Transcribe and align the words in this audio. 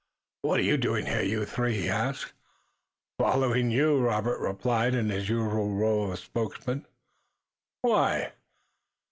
"What 0.41 0.59
are 0.59 0.63
you 0.63 0.77
doing 0.77 1.05
here, 1.05 1.21
you 1.21 1.45
three?" 1.45 1.79
he 1.79 1.87
asked. 1.87 2.33
"Following 3.19 3.69
you," 3.69 3.99
replied 3.99 4.89
Robert 4.89 4.95
in 4.97 5.09
his 5.09 5.29
usual 5.29 5.69
role 5.75 6.11
of 6.11 6.17
spokesman. 6.17 6.87
"Why?" 7.83 8.33